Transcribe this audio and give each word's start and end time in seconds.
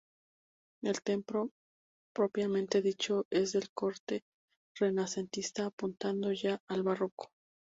El 0.81 1.03
templo 1.03 1.51
propiamente 2.11 2.81
dicho 2.81 3.27
es 3.29 3.51
de 3.51 3.67
corte 3.71 4.23
renacentista 4.75 5.67
apuntando 5.67 6.31
ya 6.33 6.59
al 6.69 6.81
barroco. 6.81 7.29